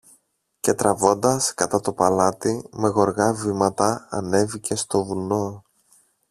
[0.59, 5.63] και τραβώντας κατά το παλάτι, με γοργά βήματα ανέβηκε στο βουνό